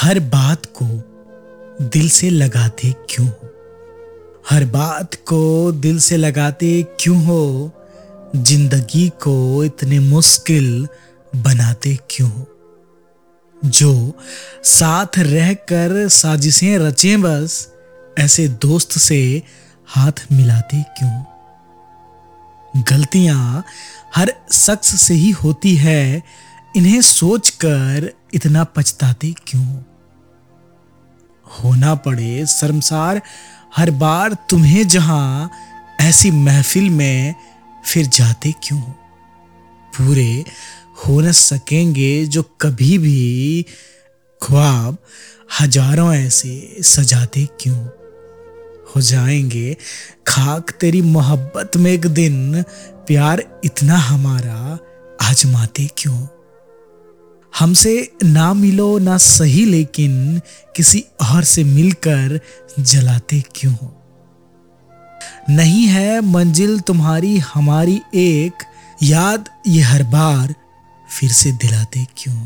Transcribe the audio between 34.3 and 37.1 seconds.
तुम्हें जहाँ ऐसी महफिल